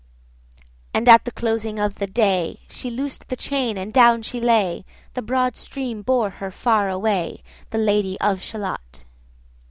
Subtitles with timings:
[0.95, 4.83] And at the closing of the day She loosed the chain, and down she lay;
[5.13, 9.03] The broad stream bore her far away, The Lady of Shalott.